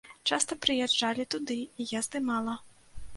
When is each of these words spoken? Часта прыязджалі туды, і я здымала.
Часта 0.35 0.55
прыязджалі 0.63 1.25
туды, 1.33 1.57
і 1.83 1.87
я 1.97 2.01
здымала. 2.09 2.57